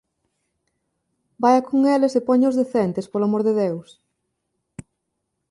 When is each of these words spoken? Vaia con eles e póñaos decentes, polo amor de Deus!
Vaia 1.41 1.61
con 1.69 1.79
eles 1.95 2.13
e 2.19 2.21
póñaos 2.27 2.57
decentes, 2.61 3.09
polo 3.11 3.25
amor 3.27 3.41
de 3.47 3.53
Deus! 3.61 3.89